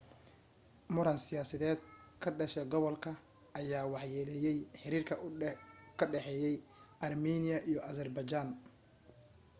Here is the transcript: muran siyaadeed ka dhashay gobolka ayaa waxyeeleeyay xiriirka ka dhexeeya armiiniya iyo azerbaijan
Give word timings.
muran 0.93 1.19
siyaadeed 1.25 1.79
ka 2.21 2.29
dhashay 2.37 2.65
gobolka 2.71 3.11
ayaa 3.59 3.91
waxyeeleeyay 3.93 4.57
xiriirka 4.81 5.13
ka 5.97 6.05
dhexeeya 6.11 6.51
armiiniya 7.05 7.57
iyo 7.69 7.79
azerbaijan 7.89 8.47